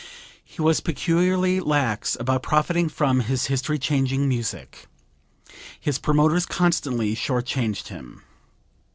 He 0.43 0.63
was 0.63 0.79
peculiarly 0.81 1.59
lax 1.59 2.17
about 2.19 2.41
profiting 2.41 2.89
from 2.89 3.19
his 3.19 3.45
history 3.45 3.77
changing 3.77 4.27
music. 4.27 4.87
His 5.79 5.99
promoters 5.99 6.47
constantly 6.47 7.13
short 7.13 7.45
changed 7.45 7.89
him. 7.89 8.23